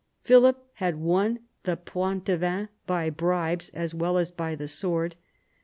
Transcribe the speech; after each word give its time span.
Philip 0.23 0.65
had 0.77 0.95
won 0.95 1.37
the 1.61 1.77
Poitevins 1.77 2.69
by 2.87 3.11
bribes 3.11 3.69
as 3.69 3.93
well 3.93 4.17
as 4.17 4.31
by 4.31 4.55
the 4.55 4.67
sword. 4.67 5.15